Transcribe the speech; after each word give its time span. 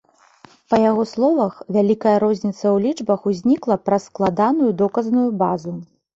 Па 0.73 0.77
яго 0.89 1.03
словах, 1.11 1.59
вялікая 1.77 2.13
розніца 2.23 2.57
ў 2.57 2.73
лічбах 2.87 3.29
узнікла 3.33 3.79
праз 3.91 4.09
складаную 4.09 4.71
доказную 4.83 5.29
базу. 5.45 5.79